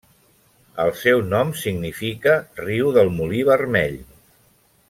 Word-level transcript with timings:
El 0.85 0.89
seu 1.01 1.21
nom 1.33 1.51
significa 1.65 2.35
riu 2.65 2.93
del 2.99 3.15
molí 3.19 3.47
vermell. 3.55 3.99